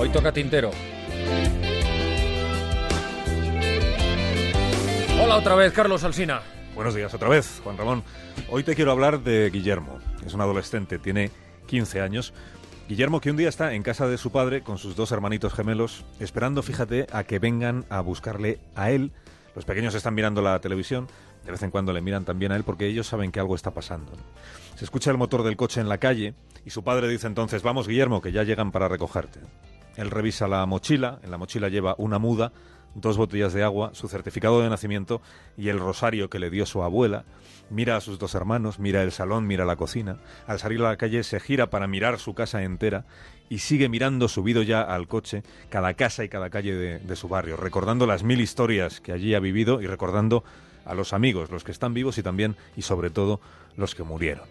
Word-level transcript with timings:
Hoy 0.00 0.10
toca 0.10 0.30
Tintero. 0.30 0.70
Hola 5.20 5.36
otra 5.36 5.56
vez, 5.56 5.72
Carlos 5.72 6.04
Alsina. 6.04 6.40
Buenos 6.76 6.94
días 6.94 7.12
otra 7.14 7.28
vez, 7.28 7.60
Juan 7.64 7.76
Ramón. 7.76 8.04
Hoy 8.48 8.62
te 8.62 8.76
quiero 8.76 8.92
hablar 8.92 9.24
de 9.24 9.50
Guillermo. 9.50 9.98
Es 10.24 10.34
un 10.34 10.40
adolescente, 10.40 11.00
tiene 11.00 11.32
15 11.66 12.00
años. 12.00 12.32
Guillermo 12.88 13.20
que 13.20 13.32
un 13.32 13.36
día 13.36 13.48
está 13.48 13.74
en 13.74 13.82
casa 13.82 14.06
de 14.06 14.18
su 14.18 14.30
padre 14.30 14.62
con 14.62 14.78
sus 14.78 14.94
dos 14.94 15.10
hermanitos 15.10 15.52
gemelos, 15.52 16.04
esperando, 16.20 16.62
fíjate, 16.62 17.08
a 17.10 17.24
que 17.24 17.40
vengan 17.40 17.84
a 17.90 18.00
buscarle 18.00 18.60
a 18.76 18.92
él. 18.92 19.10
Los 19.56 19.64
pequeños 19.64 19.96
están 19.96 20.14
mirando 20.14 20.42
la 20.42 20.60
televisión, 20.60 21.08
de 21.44 21.50
vez 21.50 21.62
en 21.64 21.72
cuando 21.72 21.92
le 21.92 22.02
miran 22.02 22.24
también 22.24 22.52
a 22.52 22.56
él 22.56 22.62
porque 22.62 22.86
ellos 22.86 23.08
saben 23.08 23.32
que 23.32 23.40
algo 23.40 23.56
está 23.56 23.72
pasando. 23.72 24.12
Se 24.76 24.84
escucha 24.84 25.10
el 25.10 25.18
motor 25.18 25.42
del 25.42 25.56
coche 25.56 25.80
en 25.80 25.88
la 25.88 25.98
calle 25.98 26.34
y 26.64 26.70
su 26.70 26.84
padre 26.84 27.08
dice 27.08 27.26
entonces, 27.26 27.64
vamos 27.64 27.88
Guillermo, 27.88 28.22
que 28.22 28.30
ya 28.30 28.44
llegan 28.44 28.70
para 28.70 28.86
recogerte. 28.86 29.40
Él 29.98 30.12
revisa 30.12 30.46
la 30.46 30.64
mochila, 30.64 31.18
en 31.24 31.32
la 31.32 31.38
mochila 31.38 31.68
lleva 31.68 31.96
una 31.98 32.20
muda, 32.20 32.52
dos 32.94 33.16
botellas 33.16 33.52
de 33.52 33.64
agua, 33.64 33.90
su 33.94 34.06
certificado 34.08 34.62
de 34.62 34.70
nacimiento 34.70 35.20
y 35.56 35.70
el 35.70 35.80
rosario 35.80 36.30
que 36.30 36.38
le 36.38 36.50
dio 36.50 36.66
su 36.66 36.84
abuela. 36.84 37.24
Mira 37.68 37.96
a 37.96 38.00
sus 38.00 38.16
dos 38.20 38.36
hermanos, 38.36 38.78
mira 38.78 39.02
el 39.02 39.10
salón, 39.10 39.48
mira 39.48 39.64
la 39.64 39.74
cocina. 39.74 40.18
Al 40.46 40.60
salir 40.60 40.80
a 40.82 40.90
la 40.90 40.96
calle 40.96 41.24
se 41.24 41.40
gira 41.40 41.68
para 41.68 41.88
mirar 41.88 42.20
su 42.20 42.32
casa 42.32 42.62
entera 42.62 43.06
y 43.48 43.58
sigue 43.58 43.88
mirando 43.88 44.28
subido 44.28 44.62
ya 44.62 44.82
al 44.82 45.08
coche 45.08 45.42
cada 45.68 45.92
casa 45.94 46.22
y 46.22 46.28
cada 46.28 46.48
calle 46.48 46.76
de, 46.76 46.98
de 47.00 47.16
su 47.16 47.26
barrio, 47.26 47.56
recordando 47.56 48.06
las 48.06 48.22
mil 48.22 48.40
historias 48.40 49.00
que 49.00 49.10
allí 49.10 49.34
ha 49.34 49.40
vivido 49.40 49.82
y 49.82 49.88
recordando 49.88 50.44
a 50.84 50.94
los 50.94 51.12
amigos, 51.12 51.50
los 51.50 51.64
que 51.64 51.72
están 51.72 51.92
vivos 51.92 52.18
y 52.18 52.22
también 52.22 52.54
y 52.76 52.82
sobre 52.82 53.10
todo 53.10 53.40
los 53.76 53.96
que 53.96 54.04
murieron. 54.04 54.46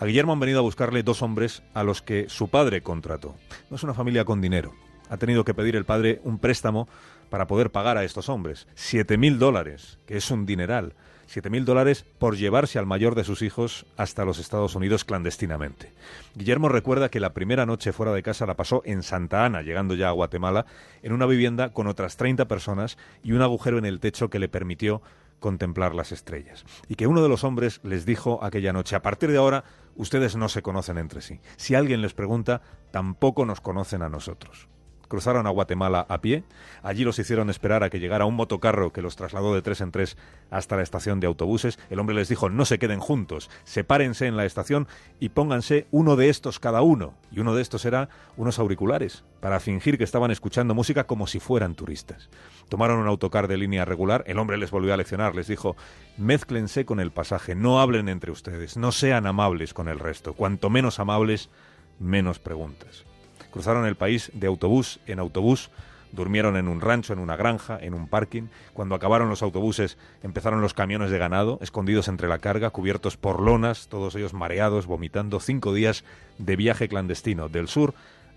A 0.00 0.06
Guillermo 0.06 0.32
han 0.32 0.40
venido 0.40 0.60
a 0.60 0.62
buscarle 0.62 1.02
dos 1.02 1.20
hombres 1.20 1.62
a 1.74 1.84
los 1.84 2.00
que 2.00 2.30
su 2.30 2.48
padre 2.48 2.80
contrató. 2.80 3.34
No 3.68 3.76
es 3.76 3.82
una 3.82 3.92
familia 3.92 4.24
con 4.24 4.40
dinero. 4.40 4.72
Ha 5.10 5.18
tenido 5.18 5.44
que 5.44 5.52
pedir 5.52 5.76
el 5.76 5.84
padre 5.84 6.22
un 6.24 6.38
préstamo 6.38 6.88
para 7.28 7.46
poder 7.46 7.70
pagar 7.70 7.98
a 7.98 8.04
estos 8.04 8.30
hombres. 8.30 8.66
Siete 8.74 9.18
mil 9.18 9.38
dólares, 9.38 9.98
que 10.06 10.16
es 10.16 10.30
un 10.30 10.46
dineral. 10.46 10.94
Siete 11.26 11.50
mil 11.50 11.66
dólares 11.66 12.06
por 12.18 12.38
llevarse 12.38 12.78
al 12.78 12.86
mayor 12.86 13.14
de 13.14 13.24
sus 13.24 13.42
hijos 13.42 13.84
hasta 13.98 14.24
los 14.24 14.38
Estados 14.38 14.74
Unidos 14.74 15.04
clandestinamente. 15.04 15.92
Guillermo 16.34 16.70
recuerda 16.70 17.10
que 17.10 17.20
la 17.20 17.34
primera 17.34 17.66
noche 17.66 17.92
fuera 17.92 18.14
de 18.14 18.22
casa 18.22 18.46
la 18.46 18.56
pasó 18.56 18.80
en 18.86 19.02
Santa 19.02 19.44
Ana, 19.44 19.60
llegando 19.60 19.94
ya 19.94 20.08
a 20.08 20.12
Guatemala, 20.12 20.64
en 21.02 21.12
una 21.12 21.26
vivienda 21.26 21.74
con 21.74 21.86
otras 21.86 22.16
30 22.16 22.46
personas 22.48 22.96
y 23.22 23.32
un 23.32 23.42
agujero 23.42 23.76
en 23.76 23.84
el 23.84 24.00
techo 24.00 24.30
que 24.30 24.38
le 24.38 24.48
permitió 24.48 25.02
contemplar 25.40 25.94
las 25.94 26.12
estrellas. 26.12 26.64
Y 26.86 26.94
que 26.94 27.06
uno 27.06 27.22
de 27.22 27.28
los 27.28 27.44
hombres 27.44 27.80
les 27.82 28.06
dijo 28.06 28.44
aquella 28.44 28.72
noche, 28.72 28.94
a 28.94 29.02
partir 29.02 29.30
de 29.30 29.38
ahora 29.38 29.64
ustedes 29.96 30.36
no 30.36 30.48
se 30.48 30.62
conocen 30.62 30.98
entre 30.98 31.20
sí. 31.20 31.40
Si 31.56 31.74
alguien 31.74 32.02
les 32.02 32.14
pregunta, 32.14 32.62
tampoco 32.92 33.44
nos 33.44 33.60
conocen 33.60 34.02
a 34.02 34.08
nosotros 34.08 34.68
cruzaron 35.10 35.46
a 35.46 35.50
Guatemala 35.50 36.06
a 36.08 36.22
pie. 36.22 36.44
Allí 36.82 37.04
los 37.04 37.18
hicieron 37.18 37.50
esperar 37.50 37.82
a 37.82 37.90
que 37.90 37.98
llegara 37.98 38.24
un 38.24 38.36
motocarro 38.36 38.92
que 38.92 39.02
los 39.02 39.16
trasladó 39.16 39.54
de 39.54 39.60
tres 39.60 39.82
en 39.82 39.90
tres 39.90 40.16
hasta 40.50 40.76
la 40.76 40.82
estación 40.82 41.20
de 41.20 41.26
autobuses. 41.26 41.78
El 41.90 41.98
hombre 41.98 42.14
les 42.14 42.28
dijo, 42.28 42.48
no 42.48 42.64
se 42.64 42.78
queden 42.78 43.00
juntos, 43.00 43.50
sepárense 43.64 44.26
en 44.26 44.36
la 44.36 44.46
estación 44.46 44.86
y 45.18 45.30
pónganse 45.30 45.88
uno 45.90 46.14
de 46.14 46.30
estos 46.30 46.60
cada 46.60 46.80
uno. 46.80 47.14
Y 47.32 47.40
uno 47.40 47.54
de 47.54 47.60
estos 47.60 47.84
era 47.84 48.08
unos 48.36 48.58
auriculares, 48.58 49.24
para 49.40 49.60
fingir 49.60 49.98
que 49.98 50.04
estaban 50.04 50.30
escuchando 50.30 50.74
música 50.74 51.04
como 51.04 51.26
si 51.26 51.40
fueran 51.40 51.74
turistas. 51.74 52.30
Tomaron 52.68 53.00
un 53.00 53.08
autocar 53.08 53.48
de 53.48 53.58
línea 53.58 53.84
regular, 53.84 54.22
el 54.28 54.38
hombre 54.38 54.58
les 54.58 54.70
volvió 54.70 54.94
a 54.94 54.96
leccionar, 54.96 55.34
les 55.34 55.48
dijo, 55.48 55.76
mézclense 56.16 56.84
con 56.84 57.00
el 57.00 57.10
pasaje, 57.10 57.56
no 57.56 57.80
hablen 57.80 58.08
entre 58.08 58.30
ustedes, 58.30 58.76
no 58.76 58.92
sean 58.92 59.26
amables 59.26 59.74
con 59.74 59.88
el 59.88 59.98
resto, 59.98 60.34
cuanto 60.34 60.70
menos 60.70 61.00
amables, 61.00 61.50
menos 61.98 62.38
preguntas. 62.38 63.09
Cruzaron 63.50 63.86
el 63.86 63.96
país 63.96 64.30
de 64.34 64.46
autobús 64.46 65.00
en 65.06 65.18
autobús, 65.18 65.70
durmieron 66.12 66.56
en 66.56 66.68
un 66.68 66.80
rancho, 66.80 67.12
en 67.12 67.18
una 67.18 67.36
granja, 67.36 67.78
en 67.80 67.94
un 67.94 68.08
parking. 68.08 68.44
Cuando 68.72 68.94
acabaron 68.94 69.28
los 69.28 69.42
autobuses, 69.42 69.96
empezaron 70.22 70.60
los 70.60 70.74
camiones 70.74 71.10
de 71.10 71.18
ganado, 71.18 71.58
escondidos 71.60 72.08
entre 72.08 72.28
la 72.28 72.38
carga, 72.38 72.70
cubiertos 72.70 73.16
por 73.16 73.40
lonas, 73.40 73.88
todos 73.88 74.14
ellos 74.14 74.34
mareados, 74.34 74.86
vomitando 74.86 75.40
cinco 75.40 75.72
días 75.72 76.04
de 76.38 76.56
viaje 76.56 76.88
clandestino 76.88 77.48
del 77.48 77.68
sur 77.68 77.94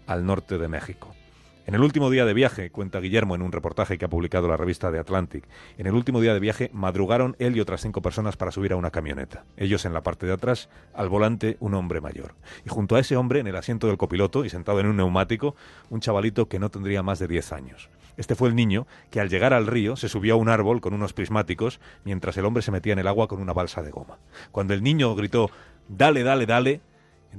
al 0.07 0.25
norte 0.25 0.57
de 0.57 0.67
México. 0.67 1.15
En 1.65 1.75
el 1.75 1.81
último 1.81 2.09
día 2.09 2.25
de 2.25 2.33
viaje, 2.33 2.71
cuenta 2.71 2.99
Guillermo 2.99 3.35
en 3.35 3.41
un 3.41 3.53
reportaje 3.53 3.97
que 3.97 4.03
ha 4.03 4.09
publicado 4.09 4.49
la 4.49 4.57
revista 4.57 4.91
The 4.91 4.99
Atlantic, 4.99 5.47
en 5.77 5.87
el 5.87 5.93
último 5.93 6.19
día 6.19 6.33
de 6.33 6.41
viaje 6.41 6.69
madrugaron 6.73 7.37
él 7.39 7.55
y 7.55 7.61
otras 7.61 7.79
cinco 7.81 8.01
personas 8.01 8.35
para 8.35 8.51
subir 8.51 8.73
a 8.73 8.75
una 8.75 8.91
camioneta. 8.91 9.45
Ellos 9.55 9.85
en 9.85 9.93
la 9.93 10.03
parte 10.03 10.25
de 10.25 10.33
atrás, 10.33 10.67
al 10.93 11.07
volante 11.07 11.55
un 11.61 11.73
hombre 11.73 12.01
mayor. 12.01 12.35
Y 12.65 12.69
junto 12.69 12.97
a 12.97 12.99
ese 12.99 13.15
hombre, 13.15 13.39
en 13.39 13.47
el 13.47 13.55
asiento 13.55 13.87
del 13.87 13.95
copiloto 13.95 14.43
y 14.43 14.49
sentado 14.49 14.81
en 14.81 14.87
un 14.87 14.97
neumático, 14.97 15.55
un 15.89 16.01
chavalito 16.01 16.49
que 16.49 16.59
no 16.59 16.69
tendría 16.69 17.01
más 17.01 17.19
de 17.19 17.29
diez 17.29 17.53
años. 17.53 17.89
Este 18.17 18.35
fue 18.35 18.49
el 18.49 18.55
niño 18.55 18.85
que 19.09 19.21
al 19.21 19.29
llegar 19.29 19.53
al 19.53 19.65
río 19.65 19.95
se 19.95 20.09
subió 20.09 20.33
a 20.33 20.37
un 20.37 20.49
árbol 20.49 20.81
con 20.81 20.93
unos 20.93 21.13
prismáticos 21.13 21.79
mientras 22.03 22.35
el 22.35 22.45
hombre 22.45 22.61
se 22.61 22.71
metía 22.71 22.91
en 22.91 22.99
el 22.99 23.07
agua 23.07 23.29
con 23.29 23.41
una 23.41 23.53
balsa 23.53 23.81
de 23.81 23.89
goma. 23.89 24.19
Cuando 24.51 24.73
el 24.73 24.83
niño 24.83 25.15
gritó, 25.15 25.49
dale, 25.87 26.23
dale, 26.23 26.45
dale, 26.45 26.81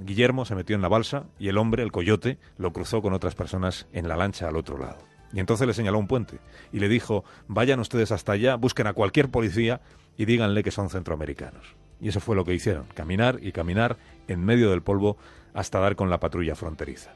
Guillermo 0.02 0.44
se 0.44 0.54
metió 0.54 0.74
en 0.76 0.82
la 0.82 0.88
balsa 0.88 1.24
y 1.38 1.48
el 1.48 1.58
hombre, 1.58 1.82
el 1.82 1.92
coyote, 1.92 2.38
lo 2.58 2.72
cruzó 2.72 3.02
con 3.02 3.12
otras 3.12 3.34
personas 3.34 3.86
en 3.92 4.08
la 4.08 4.16
lancha 4.16 4.48
al 4.48 4.56
otro 4.56 4.78
lado. 4.78 4.98
Y 5.32 5.40
entonces 5.40 5.66
le 5.66 5.74
señaló 5.74 5.98
un 5.98 6.06
puente 6.06 6.38
y 6.72 6.78
le 6.78 6.88
dijo, 6.88 7.24
vayan 7.48 7.80
ustedes 7.80 8.12
hasta 8.12 8.32
allá, 8.32 8.54
busquen 8.56 8.86
a 8.86 8.92
cualquier 8.92 9.30
policía 9.30 9.80
y 10.16 10.24
díganle 10.24 10.62
que 10.62 10.70
son 10.70 10.90
centroamericanos. 10.90 11.74
Y 12.00 12.08
eso 12.08 12.20
fue 12.20 12.36
lo 12.36 12.44
que 12.44 12.54
hicieron, 12.54 12.86
caminar 12.94 13.38
y 13.40 13.52
caminar 13.52 13.96
en 14.28 14.44
medio 14.44 14.70
del 14.70 14.82
polvo 14.82 15.16
hasta 15.52 15.80
dar 15.80 15.96
con 15.96 16.10
la 16.10 16.20
patrulla 16.20 16.54
fronteriza. 16.54 17.14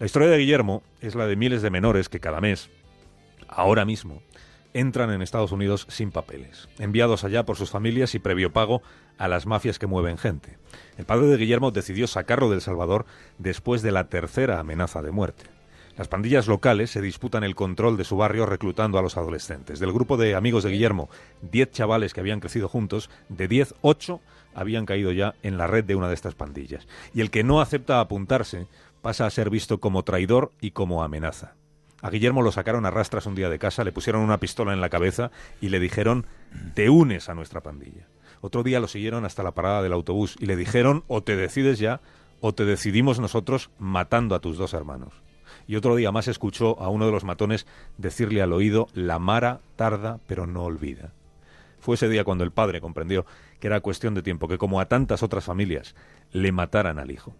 La 0.00 0.06
historia 0.06 0.28
de 0.28 0.38
Guillermo 0.38 0.82
es 1.00 1.14
la 1.14 1.26
de 1.26 1.36
miles 1.36 1.62
de 1.62 1.70
menores 1.70 2.08
que 2.08 2.20
cada 2.20 2.40
mes, 2.40 2.70
ahora 3.48 3.84
mismo, 3.84 4.20
entran 4.74 5.10
en 5.10 5.22
Estados 5.22 5.52
Unidos 5.52 5.86
sin 5.88 6.10
papeles, 6.10 6.68
enviados 6.78 7.24
allá 7.24 7.44
por 7.44 7.56
sus 7.56 7.70
familias 7.70 8.14
y 8.14 8.18
previo 8.18 8.52
pago 8.52 8.82
a 9.16 9.28
las 9.28 9.46
mafias 9.46 9.78
que 9.78 9.86
mueven 9.86 10.18
gente. 10.18 10.58
El 10.98 11.06
padre 11.06 11.28
de 11.28 11.36
Guillermo 11.36 11.70
decidió 11.70 12.06
sacarlo 12.06 12.50
del 12.50 12.60
Salvador 12.60 13.06
después 13.38 13.80
de 13.82 13.92
la 13.92 14.08
tercera 14.08 14.60
amenaza 14.60 15.00
de 15.00 15.12
muerte. 15.12 15.44
Las 15.96 16.08
pandillas 16.08 16.48
locales 16.48 16.90
se 16.90 17.00
disputan 17.00 17.44
el 17.44 17.54
control 17.54 17.96
de 17.96 18.04
su 18.04 18.16
barrio 18.16 18.46
reclutando 18.46 18.98
a 18.98 19.02
los 19.02 19.16
adolescentes. 19.16 19.78
Del 19.78 19.92
grupo 19.92 20.16
de 20.16 20.34
amigos 20.34 20.64
de 20.64 20.70
Guillermo, 20.70 21.08
diez 21.40 21.70
chavales 21.70 22.12
que 22.12 22.20
habían 22.20 22.40
crecido 22.40 22.68
juntos, 22.68 23.10
de 23.28 23.46
diez, 23.46 23.74
ocho 23.80 24.20
habían 24.54 24.86
caído 24.86 25.12
ya 25.12 25.36
en 25.44 25.56
la 25.56 25.68
red 25.68 25.84
de 25.84 25.94
una 25.94 26.08
de 26.08 26.14
estas 26.14 26.34
pandillas. 26.34 26.88
Y 27.14 27.20
el 27.20 27.30
que 27.30 27.44
no 27.44 27.60
acepta 27.60 28.00
apuntarse 28.00 28.66
pasa 29.02 29.26
a 29.26 29.30
ser 29.30 29.50
visto 29.50 29.78
como 29.78 30.02
traidor 30.02 30.50
y 30.60 30.72
como 30.72 31.04
amenaza. 31.04 31.54
A 32.04 32.10
Guillermo 32.10 32.42
lo 32.42 32.52
sacaron 32.52 32.84
a 32.84 32.90
rastras 32.90 33.24
un 33.24 33.34
día 33.34 33.48
de 33.48 33.58
casa, 33.58 33.82
le 33.82 33.90
pusieron 33.90 34.20
una 34.20 34.38
pistola 34.38 34.74
en 34.74 34.82
la 34.82 34.90
cabeza 34.90 35.30
y 35.62 35.70
le 35.70 35.80
dijeron, 35.80 36.26
te 36.74 36.90
unes 36.90 37.30
a 37.30 37.34
nuestra 37.34 37.62
pandilla. 37.62 38.06
Otro 38.42 38.62
día 38.62 38.78
lo 38.78 38.88
siguieron 38.88 39.24
hasta 39.24 39.42
la 39.42 39.52
parada 39.52 39.80
del 39.80 39.94
autobús 39.94 40.36
y 40.38 40.44
le 40.44 40.54
dijeron 40.54 41.04
o 41.08 41.22
te 41.22 41.34
decides 41.34 41.78
ya 41.78 42.02
o 42.42 42.52
te 42.52 42.66
decidimos 42.66 43.20
nosotros 43.20 43.70
matando 43.78 44.34
a 44.34 44.40
tus 44.40 44.58
dos 44.58 44.74
hermanos. 44.74 45.14
Y 45.66 45.76
otro 45.76 45.96
día 45.96 46.12
más 46.12 46.28
escuchó 46.28 46.78
a 46.78 46.90
uno 46.90 47.06
de 47.06 47.12
los 47.12 47.24
matones 47.24 47.66
decirle 47.96 48.42
al 48.42 48.52
oído, 48.52 48.88
la 48.92 49.18
Mara 49.18 49.60
tarda 49.76 50.20
pero 50.26 50.46
no 50.46 50.64
olvida. 50.64 51.14
Fue 51.80 51.94
ese 51.94 52.10
día 52.10 52.24
cuando 52.24 52.44
el 52.44 52.50
padre 52.50 52.82
comprendió 52.82 53.24
que 53.60 53.68
era 53.68 53.80
cuestión 53.80 54.12
de 54.12 54.20
tiempo 54.20 54.46
que, 54.46 54.58
como 54.58 54.78
a 54.78 54.88
tantas 54.88 55.22
otras 55.22 55.44
familias, 55.44 55.94
le 56.32 56.52
mataran 56.52 56.98
al 56.98 57.10
hijo. 57.10 57.34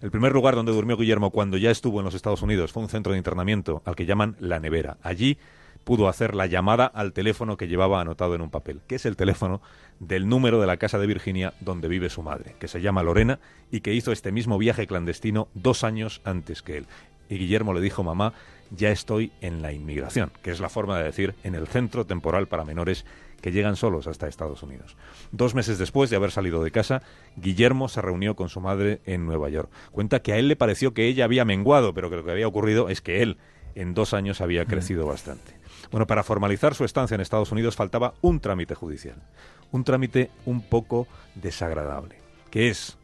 El 0.00 0.10
primer 0.10 0.32
lugar 0.32 0.54
donde 0.54 0.72
durmió 0.72 0.96
Guillermo 0.96 1.30
cuando 1.30 1.56
ya 1.56 1.70
estuvo 1.70 2.00
en 2.00 2.04
los 2.04 2.14
Estados 2.14 2.42
Unidos 2.42 2.72
fue 2.72 2.82
un 2.82 2.88
centro 2.88 3.12
de 3.12 3.18
internamiento 3.18 3.82
al 3.84 3.96
que 3.96 4.06
llaman 4.06 4.36
La 4.40 4.60
Nevera. 4.60 4.98
Allí 5.02 5.38
pudo 5.84 6.08
hacer 6.08 6.34
la 6.34 6.46
llamada 6.46 6.86
al 6.86 7.12
teléfono 7.12 7.56
que 7.56 7.68
llevaba 7.68 8.00
anotado 8.00 8.34
en 8.34 8.40
un 8.40 8.50
papel, 8.50 8.80
que 8.88 8.96
es 8.96 9.06
el 9.06 9.16
teléfono 9.16 9.62
del 10.00 10.28
número 10.28 10.60
de 10.60 10.66
la 10.66 10.78
casa 10.78 10.98
de 10.98 11.06
Virginia 11.06 11.54
donde 11.60 11.86
vive 11.86 12.10
su 12.10 12.22
madre, 12.22 12.56
que 12.58 12.66
se 12.66 12.80
llama 12.80 13.04
Lorena 13.04 13.38
y 13.70 13.80
que 13.80 13.94
hizo 13.94 14.10
este 14.10 14.32
mismo 14.32 14.58
viaje 14.58 14.88
clandestino 14.88 15.46
dos 15.54 15.84
años 15.84 16.22
antes 16.24 16.62
que 16.62 16.78
él. 16.78 16.86
Y 17.28 17.38
Guillermo 17.38 17.72
le 17.72 17.80
dijo, 17.80 18.02
mamá, 18.02 18.32
ya 18.70 18.90
estoy 18.90 19.30
en 19.40 19.62
la 19.62 19.72
inmigración, 19.72 20.32
que 20.42 20.50
es 20.50 20.58
la 20.58 20.68
forma 20.68 20.98
de 20.98 21.04
decir 21.04 21.34
en 21.44 21.54
el 21.54 21.68
centro 21.68 22.04
temporal 22.04 22.48
para 22.48 22.64
menores 22.64 23.04
que 23.40 23.52
llegan 23.52 23.76
solos 23.76 24.06
hasta 24.06 24.28
Estados 24.28 24.62
Unidos. 24.62 24.96
Dos 25.32 25.54
meses 25.54 25.78
después 25.78 26.10
de 26.10 26.16
haber 26.16 26.30
salido 26.30 26.62
de 26.64 26.70
casa, 26.70 27.02
Guillermo 27.36 27.88
se 27.88 28.02
reunió 28.02 28.36
con 28.36 28.48
su 28.48 28.60
madre 28.60 29.00
en 29.04 29.26
Nueva 29.26 29.48
York. 29.48 29.70
Cuenta 29.92 30.20
que 30.20 30.32
a 30.32 30.38
él 30.38 30.48
le 30.48 30.56
pareció 30.56 30.94
que 30.94 31.06
ella 31.06 31.24
había 31.24 31.44
menguado, 31.44 31.94
pero 31.94 32.10
que 32.10 32.16
lo 32.16 32.24
que 32.24 32.32
había 32.32 32.48
ocurrido 32.48 32.88
es 32.88 33.00
que 33.00 33.22
él 33.22 33.38
en 33.74 33.94
dos 33.94 34.14
años 34.14 34.40
había 34.40 34.64
crecido 34.64 35.06
bastante. 35.06 35.54
Bueno, 35.90 36.06
para 36.06 36.24
formalizar 36.24 36.74
su 36.74 36.84
estancia 36.84 37.14
en 37.14 37.20
Estados 37.20 37.52
Unidos 37.52 37.76
faltaba 37.76 38.14
un 38.22 38.40
trámite 38.40 38.74
judicial, 38.74 39.22
un 39.70 39.84
trámite 39.84 40.30
un 40.44 40.62
poco 40.62 41.06
desagradable, 41.34 42.16
que 42.50 42.68
es 42.68 42.98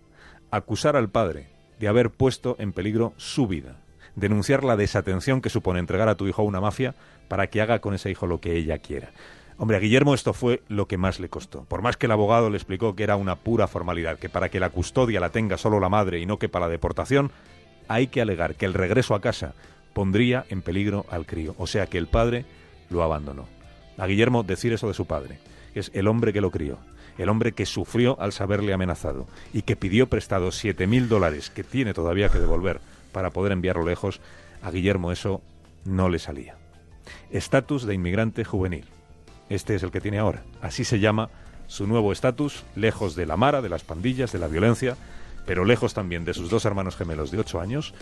acusar 0.50 0.96
al 0.96 1.10
padre 1.10 1.48
de 1.78 1.88
haber 1.88 2.10
puesto 2.10 2.56
en 2.58 2.72
peligro 2.72 3.12
su 3.16 3.46
vida, 3.46 3.76
denunciar 4.16 4.64
la 4.64 4.76
desatención 4.76 5.40
que 5.40 5.50
supone 5.50 5.78
entregar 5.78 6.08
a 6.08 6.16
tu 6.16 6.26
hijo 6.26 6.42
a 6.42 6.44
una 6.44 6.60
mafia 6.60 6.94
para 7.28 7.48
que 7.48 7.60
haga 7.60 7.80
con 7.80 7.94
ese 7.94 8.10
hijo 8.10 8.26
lo 8.26 8.40
que 8.40 8.56
ella 8.56 8.78
quiera. 8.78 9.12
Hombre, 9.62 9.76
a 9.76 9.80
Guillermo 9.80 10.12
esto 10.12 10.32
fue 10.32 10.60
lo 10.66 10.88
que 10.88 10.98
más 10.98 11.20
le 11.20 11.28
costó. 11.28 11.62
Por 11.66 11.82
más 11.82 11.96
que 11.96 12.06
el 12.06 12.12
abogado 12.12 12.50
le 12.50 12.56
explicó 12.56 12.96
que 12.96 13.04
era 13.04 13.14
una 13.14 13.36
pura 13.36 13.68
formalidad, 13.68 14.18
que 14.18 14.28
para 14.28 14.48
que 14.48 14.58
la 14.58 14.70
custodia 14.70 15.20
la 15.20 15.30
tenga 15.30 15.56
solo 15.56 15.78
la 15.78 15.88
madre 15.88 16.18
y 16.18 16.26
no 16.26 16.40
que 16.40 16.48
para 16.48 16.66
la 16.66 16.72
deportación, 16.72 17.30
hay 17.86 18.08
que 18.08 18.20
alegar 18.20 18.56
que 18.56 18.66
el 18.66 18.74
regreso 18.74 19.14
a 19.14 19.20
casa 19.20 19.54
pondría 19.92 20.44
en 20.48 20.62
peligro 20.62 21.06
al 21.10 21.26
crío. 21.26 21.54
O 21.58 21.68
sea 21.68 21.86
que 21.86 21.96
el 21.96 22.08
padre 22.08 22.44
lo 22.90 23.04
abandonó. 23.04 23.46
A 23.98 24.08
Guillermo 24.08 24.42
decir 24.42 24.72
eso 24.72 24.88
de 24.88 24.94
su 24.94 25.06
padre, 25.06 25.38
es 25.76 25.92
el 25.94 26.08
hombre 26.08 26.32
que 26.32 26.40
lo 26.40 26.50
crió, 26.50 26.78
el 27.16 27.28
hombre 27.28 27.52
que 27.52 27.64
sufrió 27.64 28.20
al 28.20 28.32
saberle 28.32 28.72
amenazado 28.72 29.28
y 29.52 29.62
que 29.62 29.76
pidió 29.76 30.08
prestado 30.08 30.50
siete 30.50 30.88
mil 30.88 31.08
dólares 31.08 31.50
que 31.50 31.62
tiene 31.62 31.94
todavía 31.94 32.30
que 32.30 32.40
devolver 32.40 32.80
para 33.12 33.30
poder 33.30 33.52
enviarlo 33.52 33.86
lejos, 33.86 34.20
a 34.60 34.72
Guillermo 34.72 35.12
eso 35.12 35.40
no 35.84 36.08
le 36.08 36.18
salía. 36.18 36.56
Estatus 37.30 37.86
de 37.86 37.94
inmigrante 37.94 38.42
juvenil. 38.42 38.86
Este 39.52 39.74
es 39.74 39.82
el 39.82 39.90
que 39.90 40.00
tiene 40.00 40.18
ahora. 40.18 40.42
Así 40.62 40.82
se 40.82 40.98
llama 40.98 41.28
su 41.66 41.86
nuevo 41.86 42.10
estatus, 42.10 42.64
lejos 42.74 43.14
de 43.14 43.26
la 43.26 43.36
mara, 43.36 43.60
de 43.60 43.68
las 43.68 43.82
pandillas, 43.84 44.32
de 44.32 44.38
la 44.38 44.48
violencia, 44.48 44.96
pero 45.44 45.66
lejos 45.66 45.92
también 45.92 46.24
de 46.24 46.32
sus 46.32 46.48
dos 46.48 46.64
hermanos 46.64 46.96
gemelos 46.96 47.30
de 47.30 47.38
ocho 47.38 47.60
años 47.60 47.92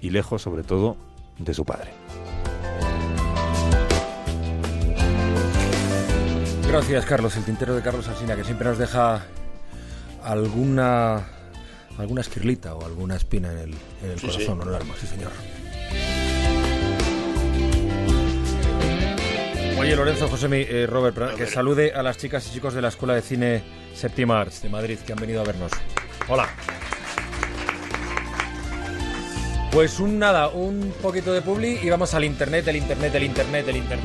y 0.00 0.10
lejos 0.10 0.42
sobre 0.42 0.64
todo 0.64 0.96
de 1.38 1.54
su 1.54 1.64
padre. 1.64 1.92
Gracias, 6.66 7.06
Carlos. 7.06 7.36
El 7.36 7.44
tintero 7.44 7.76
de 7.76 7.82
Carlos 7.82 8.08
Alsina, 8.08 8.34
que 8.34 8.42
siempre 8.42 8.66
nos 8.66 8.78
deja 8.78 9.24
alguna 10.24 11.24
alguna 11.98 12.20
esquirlita 12.20 12.74
o 12.74 12.84
alguna 12.84 13.14
espina 13.14 13.52
en 13.52 13.58
el, 13.58 13.74
en 14.02 14.10
el 14.10 14.20
corazón 14.20 14.58
o 14.58 14.62
en 14.64 14.68
el 14.70 14.74
alma. 14.74 14.94
Sí, 15.00 15.06
señor. 15.06 15.30
Oye, 19.78 19.94
Lorenzo, 19.94 20.26
José 20.28 20.48
eh, 20.52 20.86
Robert, 20.86 21.36
que 21.36 21.46
salude 21.46 21.92
a 21.92 22.02
las 22.02 22.16
chicas 22.16 22.46
y 22.48 22.54
chicos 22.54 22.72
de 22.72 22.80
la 22.80 22.88
Escuela 22.88 23.14
de 23.14 23.20
Cine 23.20 23.62
Séptima 23.94 24.40
Arts 24.40 24.62
de 24.62 24.70
Madrid 24.70 24.98
que 25.06 25.12
han 25.12 25.18
venido 25.18 25.42
a 25.42 25.44
vernos. 25.44 25.70
Hola. 26.28 26.48
Pues 29.70 30.00
un 30.00 30.18
nada, 30.18 30.48
un 30.48 30.94
poquito 31.02 31.34
de 31.34 31.42
publi 31.42 31.78
y 31.82 31.90
vamos 31.90 32.14
al 32.14 32.24
internet, 32.24 32.66
el 32.68 32.76
internet, 32.76 33.14
el 33.14 33.24
internet, 33.24 33.68
el 33.68 33.76
internet. 33.76 34.04